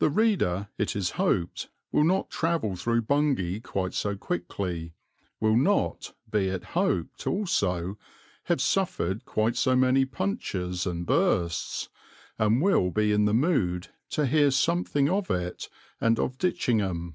[0.00, 4.94] The reader, it is hoped, will not travel through Bungay quite so quickly,
[5.38, 7.96] will not, be it hoped also,
[8.46, 11.88] have suffered quite so many punctures and bursts,
[12.36, 15.68] and will be in the mood to hear something of it
[16.00, 17.14] and of Ditchingham.